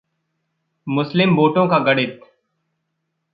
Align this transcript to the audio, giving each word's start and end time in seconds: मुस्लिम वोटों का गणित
मुस्लिम 0.87 1.35
वोटों 1.35 1.67
का 1.67 1.79
गणित 1.79 2.19